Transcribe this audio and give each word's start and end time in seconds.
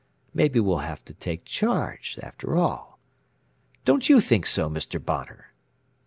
Maybe 0.33 0.59
we'll 0.59 0.79
have 0.79 1.05
to 1.05 1.13
take 1.13 1.45
charge, 1.45 2.17
after 2.23 2.57
all 2.57 2.97
don't 3.85 4.09
you 4.09 4.19
think 4.19 4.47
so, 4.47 4.67
Mr. 4.67 4.99
Bonner?" 4.99 5.53